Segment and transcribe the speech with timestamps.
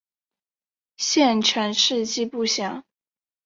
[0.97, 2.83] 县成事迹不详。